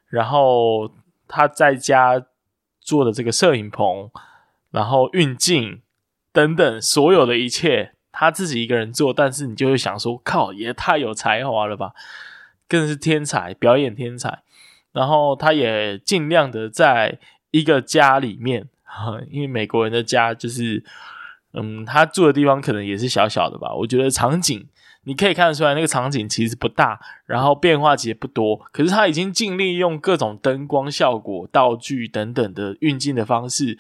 [0.09, 0.93] 然后
[1.27, 2.25] 他在家
[2.81, 4.09] 做的这个摄影棚，
[4.71, 5.83] 然后运镜
[6.33, 11.91] 等等，所有的一切他自己一个人做，但是你就会想说，靠，也太有才华了吧！
[12.69, 14.43] 更是天才，表演天才。
[14.93, 17.19] 然后他也尽量的在
[17.51, 18.69] 一个家里面，
[19.31, 20.85] 因为美国人的家就是，
[21.53, 23.75] 嗯，他住的地方可能也是小小的吧。
[23.75, 24.69] 我觉得场景
[25.03, 28.57] 你可以看得出来，那个场景其实不大，然后变化其实不多。
[28.73, 33.77] 可是他已经尽力用各种灯光效果、道具等等的运镜的方式，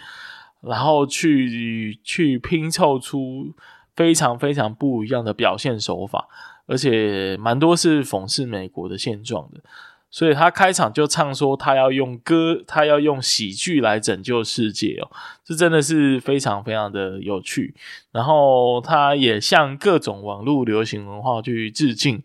[0.60, 3.54] 然后去去拼凑出
[3.94, 6.28] 非常非常不一样的表现手法。
[6.66, 9.60] 而且蛮多是讽刺美国的现状的，
[10.10, 15.10] 所以他开场就唱说他要用歌，他要用喜剧来拯救世界哦，
[15.44, 17.74] 这真的是非常非常的有趣。
[18.12, 22.22] 然后他也向各种网络流行文化去致敬，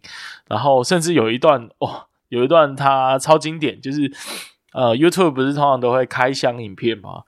[0.47, 4.11] 然后甚至有一段哦，有一段他超经典，就是
[4.71, 7.23] 呃，YouTube 不是通常都会开箱影片吗？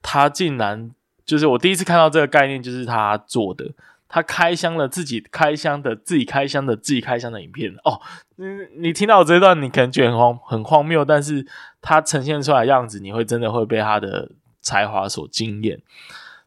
[0.00, 0.92] 他竟然
[1.26, 3.72] 就是我第一次看到这个概念，就是他做的。
[4.12, 8.00] 他开箱了自己开箱的自己开箱的自己开箱的影片哦，
[8.34, 8.44] 你
[8.88, 11.46] 你听到我这段，你可能觉得很荒很荒谬，但是
[11.80, 15.80] 他呈现出来的样子，你会真的会被他的才华所惊艳。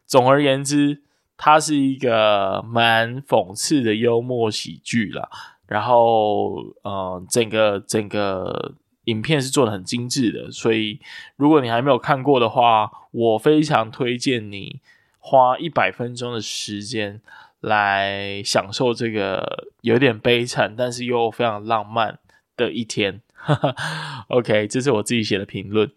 [0.06, 1.00] 总而言之，
[1.38, 5.28] 它是一个蛮讽刺的幽默喜剧啦。
[5.66, 8.74] 然后，呃，整个整个
[9.04, 11.00] 影片是做得很精致的，所以
[11.36, 14.80] 如果你还没有看过的话，我非常推荐你
[15.18, 17.22] 花一百分钟的时间
[17.64, 22.18] 来享受这个有点悲惨，但是又非常浪漫
[22.56, 23.22] 的一天。
[24.28, 25.90] OK，这是我自己写的评论。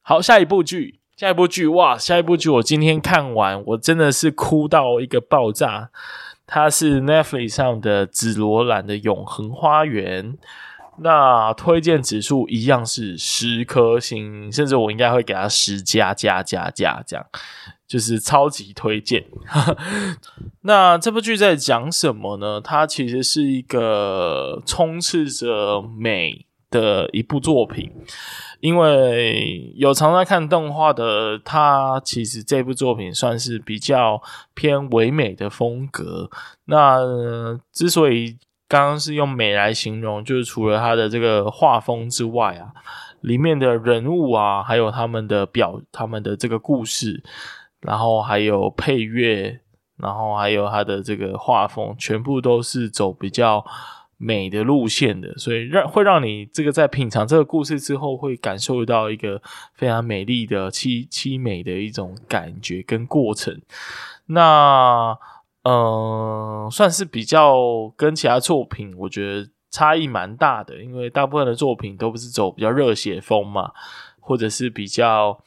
[0.00, 5.90] 好，下一部剧，下一部剧，哇，下一部剧我今天看完，我真的是哭到一个爆炸。
[6.46, 10.38] 它是 Netflix 上的紫罗兰的永恒花园，
[10.98, 17.26] 那推荐指数一样是十颗星，甚至我应该会给它十加加加加这样，
[17.86, 19.24] 就是超级推荐。
[20.62, 22.60] 那这部剧在讲什么呢？
[22.60, 27.92] 它其实是一个充斥着美的一部作品。
[28.60, 34.20] 因为有常在看动画的他，其实这部作品算是比较
[34.54, 36.30] 偏唯美的风格。
[36.64, 36.98] 那、
[37.70, 42.72] 之所以刚刚是用美来形容，就是除了他的这个画风之外啊，
[43.20, 47.22] 里面的人物啊，还有他们的表、他们的这个故事，
[47.80, 49.60] 然后还有配乐，
[49.96, 53.64] 然后还有它的这个画风，全部都是走比较。
[54.18, 59.42] 美的路线的，所以让会让你这个在品尝这个故事之后，会感受到一个
[59.74, 63.60] 非常美丽的凄凄美的一种感觉跟过程。
[64.24, 65.14] 那
[65.64, 73.72] 嗯、算是比较跟其他作品，我觉得差异蛮大的，因为大部分的作品都不是走比较热血风嘛，
[74.18, 75.38] 或者是比较。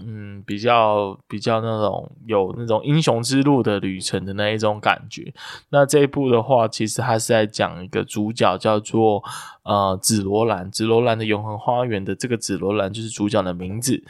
[0.00, 5.32] 嗯，比较比较那种有那种英雄之路的旅程的那一种感觉。
[5.70, 9.22] 那这一部的话，其实它是在讲一个主角叫做
[9.64, 14.02] 呃紫罗兰，紫罗兰的永恒花园的这个紫罗兰就是主角的名字。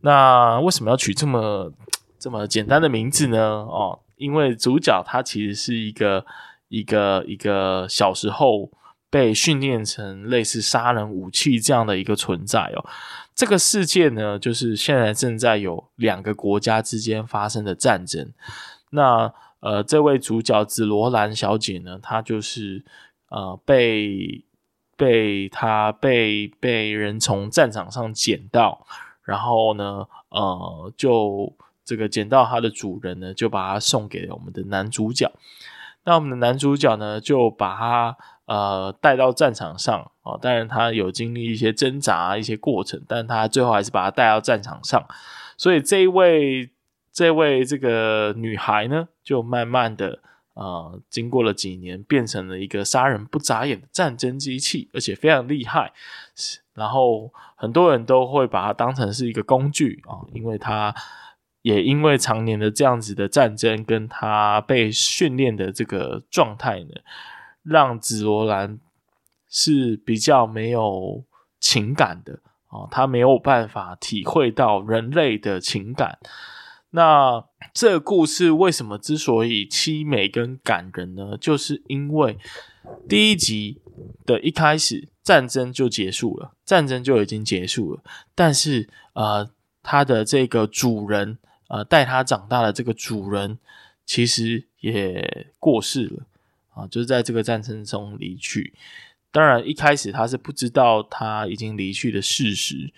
[0.00, 1.72] 那为什么要取这么
[2.18, 3.38] 这么简单的名字呢？
[3.38, 6.24] 哦，因为主角他其实是一个
[6.68, 8.70] 一个一个小时候
[9.10, 12.84] 被训练成类似杀人武器这样的一个存在哦。
[13.34, 18.32] 这个世界呢，就是现在正在有两个国家之间发生的战争。
[18.90, 22.84] 那呃，这位主角紫罗兰小姐呢，她就是
[23.28, 24.44] 呃被
[24.96, 28.84] 被她被被人从战场上捡到，
[29.22, 35.32] 然后呢，呃，就这个捡到她的主人呢，就把她送给了我们的男主角。
[36.04, 38.16] 那我们的男主角呢，就把她。
[38.48, 45.06] 呃，带到战场上哦，当然他有经历一些挣扎、一些过程，但他最后还是把他带到战场上。
[45.58, 46.70] 所以这一位、
[47.12, 50.20] 这位这个女孩呢，就慢慢的
[50.54, 55.92] 呃，经过了几年，变成了一个杀人不眨眼的战争机器，而且非常厉害。
[56.72, 60.94] 然后很多人都会把它当成是一个工具啊，因为他
[61.60, 66.94] 也因为常年的这样子的战争，跟他被训练的这个状态呢。
[67.68, 68.78] 让紫罗兰
[69.48, 71.24] 是比较没有
[71.60, 76.18] 情感的啊，他没有办法体会到人类的情感。
[76.90, 81.36] 那这个故事为什么之所以凄美跟感人呢？
[81.38, 82.38] 就是因为
[83.06, 83.82] 第一集
[84.24, 88.02] 的一开始，战争就结束了，战争就已经结束了，
[88.34, 89.50] 但是呃，
[89.82, 93.58] 他的这个主人呃，带他长大的这个主人，
[94.06, 96.24] 其实也过世了。
[96.78, 98.74] 啊，就是在这个战争中离去。
[99.30, 102.92] 当然，一开始他是不知道他已经离去的事实，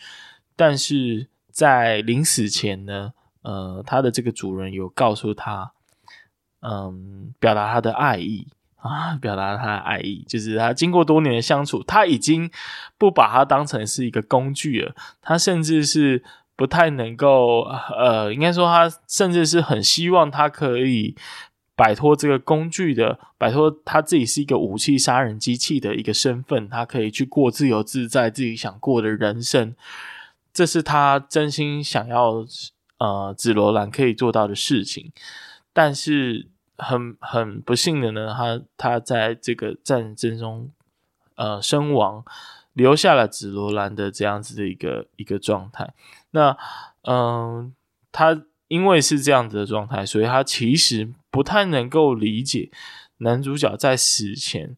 [0.54, 3.12] 但是在临死前呢，
[3.42, 5.72] 呃，他的这个主人有告诉他，
[6.60, 12.48] 嗯，表达他的爱意啊，表达他的爱意，就是他经过多年的相处，他已经
[12.96, 16.22] 不把他当成是一个工具了，他甚至是
[16.54, 17.62] 不太能够，
[17.98, 21.16] 呃，应该说他甚至是很希望他可以。
[21.80, 29.74] 摆脱这个工具的，摆脱他自己是一个武器杀人机器的一个身份，他可以去过自由自在自己想过的人生，
[30.52, 32.44] 这是他真心想要
[32.98, 35.10] 呃紫罗兰可以做到的事情。
[35.72, 40.70] 但是很很不幸的呢，他他在这个战争中
[41.36, 42.22] 呃身亡，
[42.74, 45.94] 留下了紫罗兰的这样子的一个一个状态。
[46.32, 46.54] 那
[47.04, 47.74] 嗯、
[48.12, 48.42] 他。
[48.70, 52.70] 因为是这样子的状态，所以他其实不太能够理解
[53.18, 54.76] 男主角在死前，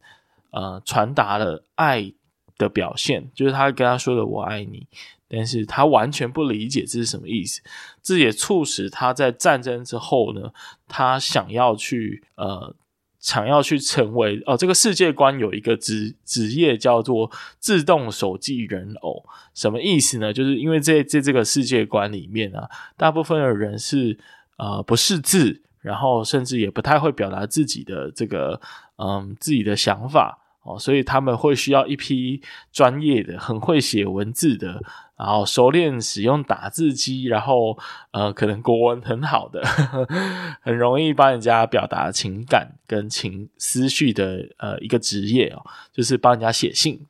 [0.51, 2.13] 呃，传达了爱
[2.59, 4.87] 的表现，就是他跟他说的“我爱你”，
[5.29, 7.61] 但是他完全不理解这是什么意思。
[8.03, 10.53] 这也促使他在战争之后呢，
[10.87, 12.75] 他想要去呃。
[13.23, 17.31] 想要去成为哦，这个世界观有一个职职业叫做
[17.61, 19.25] 自动手记人偶，
[19.55, 20.33] 什么意思呢？
[20.33, 24.19] 就是因为在在这个世界观里面啊，大部分的人是
[24.57, 28.61] 呃不识字，然后甚至也不太会表达自己的这个
[28.97, 32.41] 嗯自己的想法哦，所以他们会需要一批
[32.73, 34.81] 专业的、很会写文字的，
[35.19, 37.77] 然后熟练使用打字机，然后
[38.13, 47.07] 呃可能国文很好的，呵 呵很容易帮人家表达情感跟情思绪的呃一个职业哦，就是帮人家写信。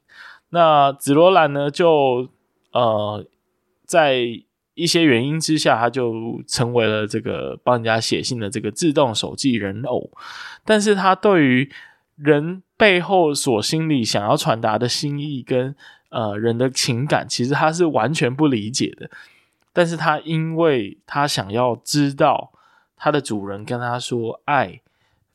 [0.49, 2.31] 那紫罗兰呢，就
[2.73, 3.27] 呃
[3.85, 4.45] 在。
[4.75, 10.11] 一些原因之下，他就成为了这个帮人家写信的这个自动手记人偶。
[10.65, 11.71] 但是他对于
[12.17, 15.75] 人背后所心里想要传达的心意跟
[16.11, 19.11] 呃人的情感，其实他是完全不理解的。
[19.73, 22.53] 但是他因为他想要知道
[22.97, 24.81] 他的主人跟他说爱，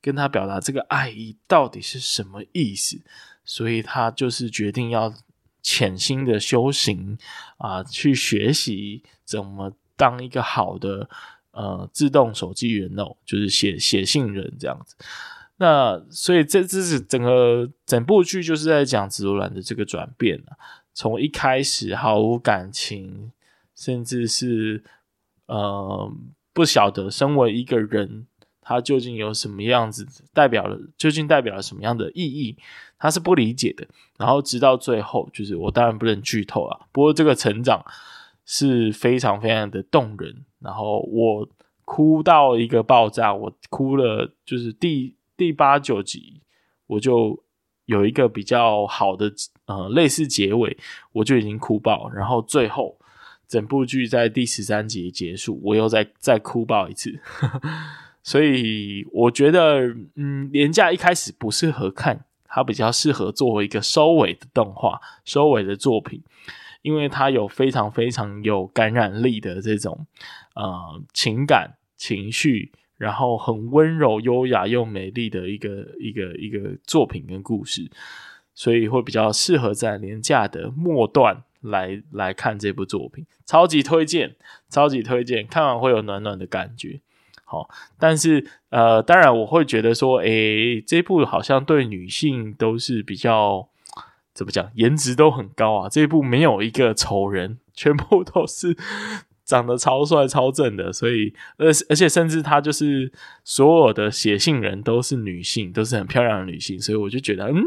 [0.01, 3.01] 跟他表达这个爱意到底是什么意思，
[3.45, 5.13] 所以他就是决定要。
[5.63, 7.17] 潜心的修行
[7.57, 11.09] 啊，去学习怎么当一个好的
[11.51, 14.95] 呃自动手机人哦，就是写写信人这样子。
[15.57, 20.55] 那所以这这是整个整部剧就是在讲紫罗兰的这个转变啊，
[20.93, 23.31] 从一开始毫无感情，
[23.75, 24.83] 甚至是
[25.47, 26.11] 呃
[26.53, 28.27] 不晓得身为一个人，
[28.61, 32.55] 他究竟有什么样子，代表了究竟代表了什么样的意义。
[32.99, 36.79] 他是不理解的，然后直到最后，就是我当然不能剧透啊。
[36.91, 37.83] 不过这个成长
[38.47, 41.47] 是非常非常的动人，然后我
[41.85, 46.41] 哭到一个爆炸，我哭了，就是第第八九集，
[46.87, 47.43] 我就
[47.85, 49.31] 有一个比较好的
[49.65, 50.75] 呃类似结尾，
[51.11, 52.97] 我就已经哭爆，然后最后
[53.47, 57.19] 整部剧在第十三集结束，我又再再哭爆一次，
[58.23, 62.23] 所以我觉得嗯，廉价一开始不适合看。
[62.49, 66.23] 它比较适合作为一个收尾的动画、收尾的作品，
[66.81, 70.05] 因为它有非常非常有感染力的这种
[70.55, 75.69] 呃情感情绪，然后很温柔、优雅又美丽的一个
[75.99, 77.89] 一个一个作品跟故事，
[78.53, 84.35] 所以会比较适合在连假的末段来来看这部作品，超级推荐，
[84.69, 87.01] 超级推荐，看完会有暖暖的感觉。
[87.43, 93.69] 好，但是呃，当然我会觉得说，诶、这部好像对女性都是比较
[94.37, 95.89] 怎么讲，颜值都很高啊。
[95.89, 98.77] 这一部没有一个丑人，全部都是
[99.43, 100.93] 长得超帅、超正的。
[100.93, 103.11] 所以，而而且甚至他就是
[103.43, 106.79] 所有的写信人都是女性，都是很漂亮的女性。
[106.79, 107.63] 所以我就觉得，嗯，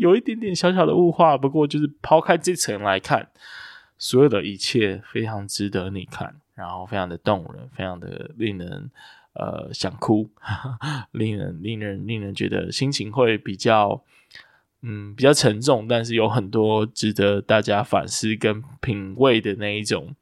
[0.00, 1.36] 有一点点小小的物化。
[1.36, 3.28] 不过就是抛开这层来看，
[3.98, 6.36] 所有的一切非常值得你看。
[6.54, 8.88] 然后非常的动人，非常的令人
[9.32, 10.30] 呃想哭，
[11.10, 14.00] 令人令人令人觉得心情会比较
[14.86, 20.14] 嗯比较沉重，但是有很多值得大家反思跟品味的那一种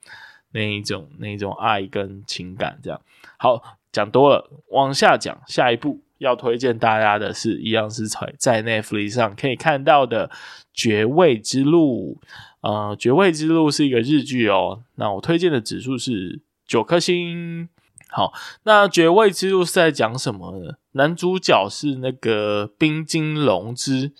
[0.53, 2.79] 那一种那一种爱跟情感。
[2.81, 3.01] 这样
[3.39, 3.61] 好，
[3.91, 10.29] 讲多了，往下讲，下一步要推荐大家的是一样是在在 Netflix 上可以看到的
[10.73, 12.21] 《绝味之路》。
[12.61, 14.85] 呃，绝味之路是一个日剧哦。
[14.95, 17.69] 那我推荐的指数是九颗星。
[18.09, 18.33] 好，
[18.63, 20.75] 那绝味之路是在讲什么呢？
[20.93, 24.13] 男主角是那个冰晶龙之。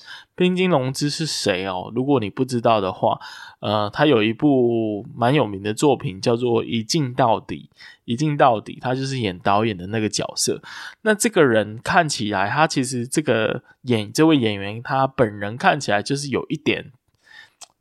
[0.43, 1.93] 滨津龙之是谁哦？
[1.95, 3.21] 如果你不知道的话，
[3.61, 7.71] 呃，他有一部蛮有名的作品叫做《一镜到底》。
[8.05, 10.61] 一镜到底，他就是演导演的那个角色。
[11.03, 16.91] 那这个人看起来，他其实这个演这位演员，他本人看起来就是有一点。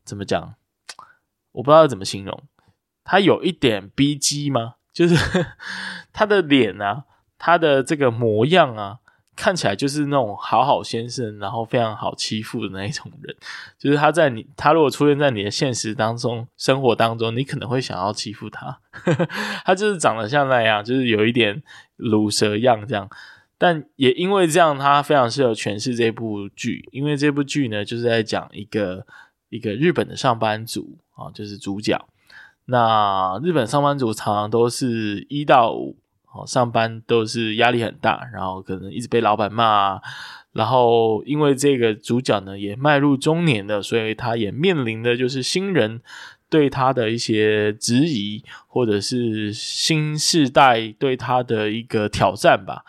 [0.06, 0.54] 怎么讲？
[1.54, 2.44] 我不知道怎么形容。
[3.04, 4.76] 他有一点 B G 吗？
[4.94, 5.16] 就是
[6.14, 7.06] 他的脸啊，
[7.40, 9.00] 他的这个模样啊，
[9.36, 13.36] 看起来就是那种好好先生，然后非常好欺负的那一种人。
[13.80, 18.80] 就是他在你，他如果出现在你的现实当中、生活当中，你可能会想要欺负他。
[19.66, 21.62] 他就是长得像那样，就是有一点
[21.98, 23.10] 卤蛇样这样。
[23.58, 29.06] 但也因为这样，他非常适合诠释这部剧，因为这部剧呢，就是在讲一个。
[29.52, 32.08] 一个日本的上班族啊，就是主角。
[32.68, 35.98] 那日本上班族常常都是一到五，
[36.46, 40.00] 上班都是压力很大，然后可能一直被老板骂。
[40.54, 46.02] 然后因为这个主角呢也迈入中年了，所以他也面临的就是新人
[46.50, 52.84] 对他的一些质疑，或者是新世代对他的一个挑战吧。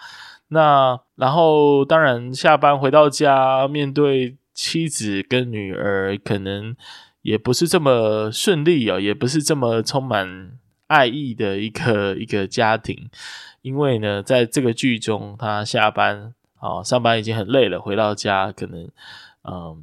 [0.49, 4.36] 那然后当然下班回到家面对。
[4.55, 6.76] 妻子跟女儿可能
[7.22, 10.53] 也不是这么顺利哦，也不是这么充满
[10.93, 13.09] 爱意的一个一个家庭。
[13.62, 18.90] 因为呢，在这个剧中，他下班啊、哦，上班已经很累了，回到家可能，
[19.45, 19.80] 嗯，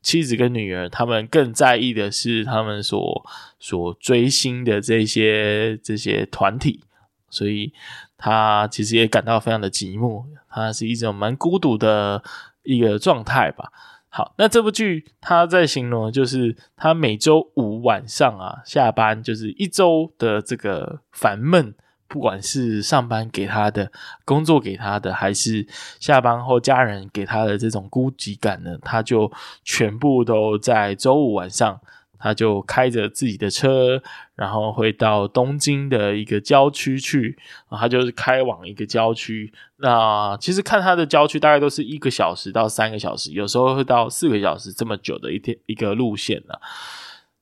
[0.00, 3.24] 妻子跟女儿他们更在意的是他们所
[3.60, 6.80] 所追星的这些这些团体。
[7.28, 7.72] 所以
[8.16, 12.22] 他其实也感到非常的寂寞，他是一种蛮孤独的
[12.62, 13.70] 一个状态吧。
[14.16, 21.74] 好，那这部剧他在形容就是他每周五晚上啊下班，就是一周的这个烦闷，
[22.06, 23.90] 不管是上班给他的
[24.24, 25.66] 工作给他的，还是
[25.98, 29.32] 下班后家人给他的这种孤寂感呢，他就
[29.64, 31.80] 全部都在周五晚上。
[32.16, 34.02] 他就开着自己的车，
[34.34, 37.38] 然后会到东京的一个郊区去，
[37.70, 39.52] 他就是开往一个郊区。
[39.76, 46.60] 那其实看他的郊区大概都是一个小时到三个小时，有时候会到四个小时这么久的一天一个路线了。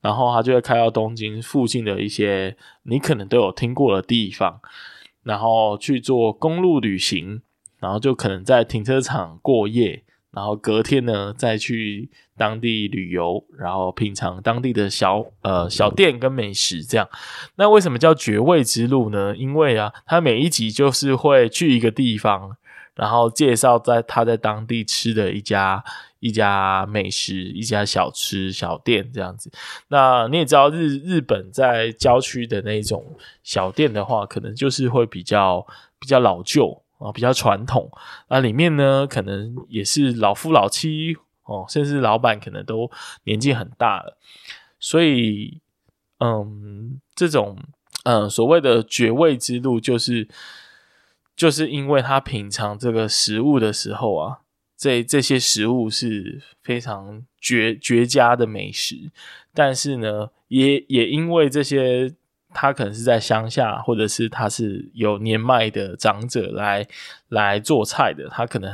[0.03, 4.61] 然后他就会开到东京附近的一些你可能都有听过的地方，
[5.22, 7.40] 然后去做公路旅行，
[7.78, 10.03] 然后就可能在停车场过夜。
[10.32, 12.08] 然后隔天呢，再去
[12.38, 17.06] 当地旅游，然后品尝当地的小呃小店跟美食，这样。
[17.56, 19.36] 那为什么叫绝味之路呢？
[19.36, 22.56] 因为啊，他每一集就是会去一个地方，
[22.94, 25.84] 然后介绍在他在当地吃的一家
[26.20, 29.50] 一家美食，一家小吃小店这样子。
[29.88, 33.04] 那你也知道日，日本在郊区的那种
[33.42, 35.66] 小店的话，可能就是会比较
[36.00, 36.82] 比较老旧。
[37.03, 37.90] 啊，比较传统，
[38.28, 42.90] 那里面呢，可能也是老夫老妻哦，甚至老板可能都
[43.24, 44.16] 年纪很大了，
[44.78, 45.61] 所以，
[46.20, 47.59] 嗯，这种
[48.05, 50.28] 嗯所谓的绝味之路，就是
[51.34, 54.38] 就是因为他品尝这个食物的时候啊，
[54.76, 59.11] 这这些食物是非常绝绝佳的美食，
[59.53, 62.14] 但是呢，也也因为这些。
[62.55, 66.86] 他可能是在乡下，或者是他是有年迈的长者来
[67.28, 68.72] 来做菜的，他可能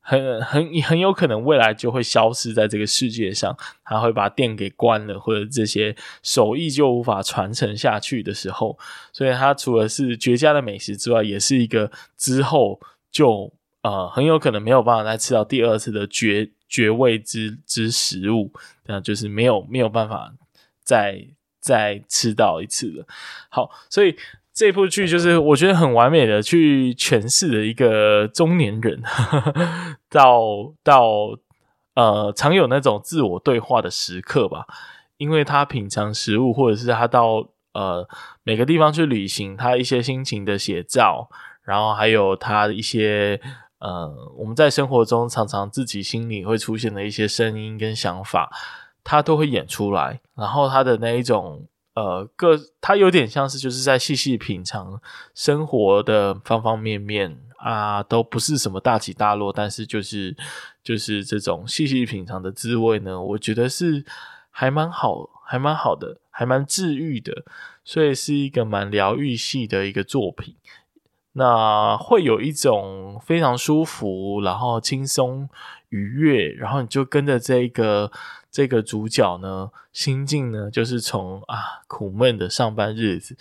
[0.00, 8.78] 很很很有可能未来就会消失在这个世界上，他会把店给关了，或者这些手艺就无法传承下去的时候，
[9.12, 12.80] 所以他除了是绝佳的美食之外，也是一个之后
[13.10, 13.52] 就
[13.82, 18.52] 呃很有可能没有办法再吃到第二次的绝绝味之之食物，
[18.86, 20.32] 那就是没有没有办法
[20.82, 21.26] 再。
[21.66, 23.04] 再吃到一次了，
[23.48, 24.16] 好，所以
[24.54, 29.02] 这部剧就是我觉得很完美的去诠释了一个中年人
[30.08, 31.02] 到到
[31.96, 34.64] 呃常有那种自我对话的时刻吧，
[35.16, 38.08] 因为他品尝食物，或者是他到呃
[38.44, 41.28] 每个地方去旅行，他一些心情的写照，
[41.64, 43.40] 然后还有他一些
[43.80, 48.48] 呃我们在生活中常常自己心里会出现的一些声音跟想法。
[49.08, 55.00] 他都会演出来，然后他的那一种呃，各他有点像是就是在细细品尝
[55.32, 60.36] 生活的方方面面啊，都不是什么大起大落，但是就是
[60.82, 64.04] 就是这种细细品尝的滋味呢，我觉得是
[64.50, 67.44] 还蛮好，还蛮好的，还蛮治愈的，
[67.84, 70.56] 所以是一个蛮疗愈系的一个作品。
[71.34, 75.48] 那会有一种非常舒服，然后轻松
[75.90, 78.10] 愉悦，然后你就跟着这个。
[78.56, 83.36] 这个主角呢，心境呢，就是从啊苦闷的上班日子，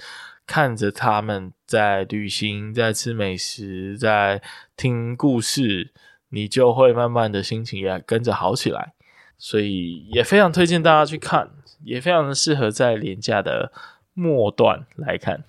[0.46, 4.42] 看着他们在旅行，在吃美食，在
[4.76, 5.94] 听故事，
[6.32, 8.92] 你就会慢慢的心情也跟着好起来。
[9.38, 11.50] 所以也非常推荐大家去看，
[11.86, 13.72] 也非常的适合在廉价的
[14.14, 15.46] 末段来看。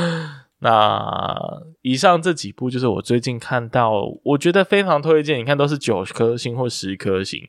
[0.60, 5.38] 那以上这几部就是我最近看到，我觉得非常推荐。
[5.38, 7.46] 你看，都是九颗星或十颗星。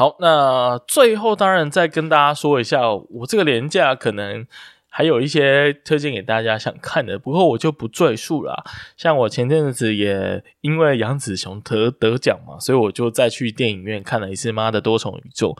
[0.00, 4.46] 好，那最后当然再跟大家说一下，我这个廉价可能
[4.88, 8.64] 还有一些推荐给大家想看的，不过我就不赘述了。
[8.96, 15.50] 像我前阵子也因为杨紫琼得得奖嘛，所以我就再去电影院看了一次《妈的多重宇宙》。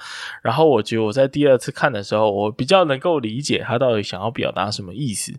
[0.40, 5.34] 然后我觉得我在第二次看的时候，我比较能够理解他到底想要表达什么意思。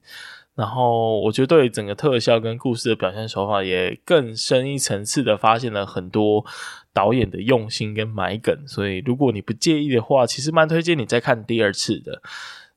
[0.56, 6.46] 然后我觉得对整个特效跟故事的表现手法也更深一层次的发现了很多。
[6.94, 12.22] 导演的用心跟埋梗，所以如果你不介意的话，其实蛮推荐你再看第二次的。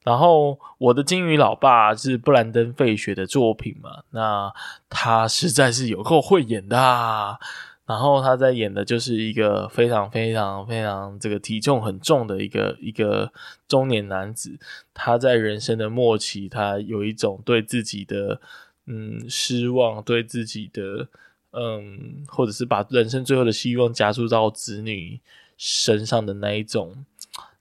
[0.04, 4.52] 然后我的金鱼老爸是布兰登·费雪的作品嘛，那
[4.88, 7.40] 他实在是有够会演的。
[7.86, 13.32] 然后他在演的就是一个非常非常非常这个体重很重的一个一个
[13.68, 14.58] 中年男子，
[14.92, 18.40] 他在人生的末期，他有一种对自己的
[18.86, 21.08] 嗯失望，对自己的。
[21.56, 25.20] 嗯，或者是把人生最后的希望加注到子女
[25.56, 27.04] 身上的那一种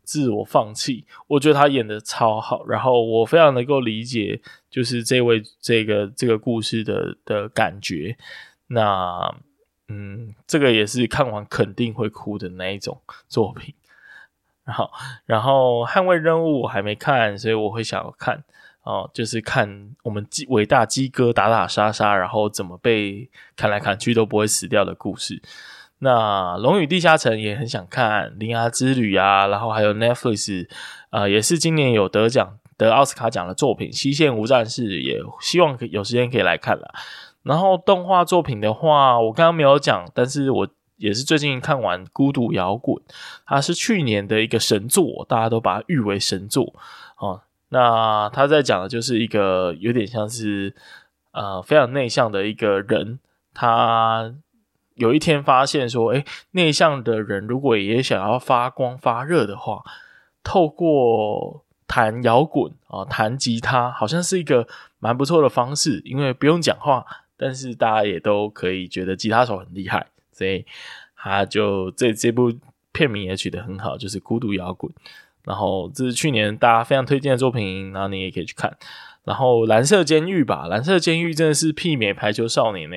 [0.01, 2.65] 自我放弃，我觉得他演得超好。
[2.65, 8.17] 然后我非常能够理解，就是这位这个这个故事的的感觉。
[8.65, 9.31] 那
[9.93, 13.75] 嗯，这个也是看完肯定会哭的那一种作品。
[14.65, 14.89] 然后，
[15.25, 18.43] 然后捍卫任务我还没看，所以我会想要看。
[18.83, 25.41] 哦，就是看我们鸡伟大鸡哥打打杀杀，然后怎么被砍来砍去都不会死掉的故事。
[25.99, 30.67] 那《龙与地下城》也很想看，《铃芽之旅》啊，然后还有 Netflix，
[31.11, 36.93] 呃，也是今年有得奖得奥斯卡奖的作品，《西线无战事》也希望有时间可以来看了。
[37.43, 40.67] 然后动画作品的话，我刚刚没有讲，但是我
[40.97, 42.95] 也是最近看完《孤独摇滚》，
[43.45, 46.73] 它是去年的一个神作，大家都把它誉为神作
[47.17, 47.41] 哦。
[47.69, 50.75] 那他在讲的就是一个有点像是
[51.31, 53.19] 呃非常内向的一个人，
[53.53, 54.31] 他
[54.93, 59.81] 有一天发现说，诶，内向的人如果也想要发光发热的话，
[60.43, 64.67] 透过弹摇滚啊，弹吉他，好像是一个
[64.99, 67.03] 蛮不错的方式，因为不用讲话，
[67.37, 70.65] 但是大家也都可以觉得吉他手很厉害，所以
[71.15, 72.53] 他就这这部
[72.91, 74.91] 片名也取得很好，就是《孤独摇滚》。
[75.43, 78.77] 然后这是去年大家非常推荐的作品，然后你也可以去看。
[79.25, 82.95] 然后蓝色监狱吧，蓝色监狱真的是媲美排球少年呢。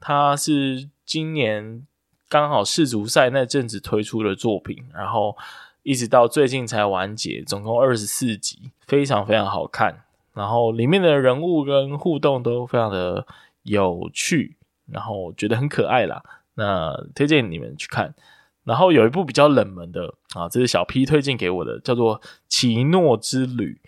[0.00, 1.86] 他是今年
[2.28, 5.36] 刚好世足赛那阵子推出的作品，然后
[5.82, 10.04] 一直到最近才完结，总共二十四集，非常非常好看。
[10.34, 13.26] 然后里面的人物跟互动都非常的
[13.64, 14.56] 有趣，
[14.86, 16.22] 然后觉得很可爱啦。
[16.54, 18.14] 那推荐你们去看。
[18.62, 23.78] 然后有一部比较冷门的啊，这是小 P 推荐给我的，叫做《奇诺之旅》。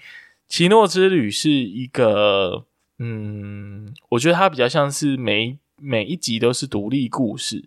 [0.48, 2.66] 奇诺之旅是一个，
[2.98, 7.64] 嗯，我觉得它比较像是每每一集都是独立故事。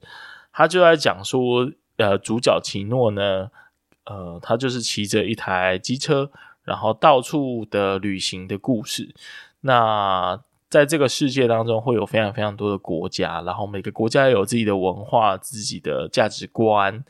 [0.52, 3.50] 他就在讲说，呃，主角奇诺呢，
[4.06, 6.32] 呃，他就是骑着一台机车，
[6.64, 9.16] 然后到处的旅行的故事。
[9.62, 10.40] 那
[10.70, 17.04] 在这个世界当中，会有非常非常多的国家，然后每个国家有自己的文化、自己的价值观、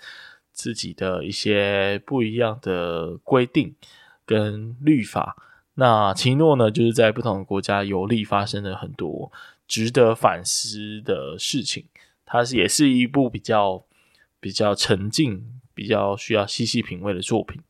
[0.53, 3.75] 自己的一些不一样的规定
[4.25, 5.35] 跟律法。
[5.73, 9.31] 那奇诺呢，就是在不同的国家游历，发生了很多
[9.67, 11.85] 值得反思的事情。
[12.25, 13.83] 它是也是一部比较
[14.39, 17.61] 比较沉静、比较需要细细品味的作品。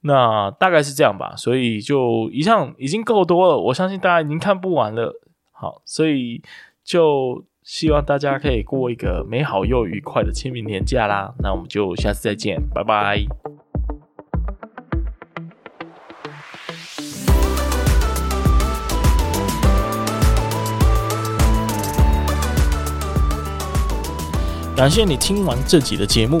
[0.00, 5.20] 那大概是这样吧，所以就以上已经够多了，我相信大家已经看不完了。
[5.52, 6.40] 好，所以
[6.84, 11.34] 就希望大家可以过一个美好又愉快的清明年假啦。
[11.40, 13.24] 那我们就下次再见，拜拜。
[24.76, 26.40] 感谢你听完这集的节目。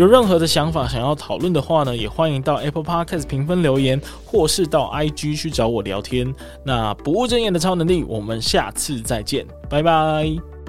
[0.00, 6.34] 有任何的想法想要讨论的话呢，也欢迎到 Apple Podcast 评分留言，或是到 IG 去找我聊天。
[6.64, 10.59] 那不务正业的超能力，我们下次再见，拜拜。